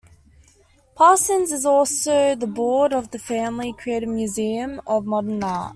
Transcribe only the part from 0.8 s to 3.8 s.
Parsons is also on the board of the family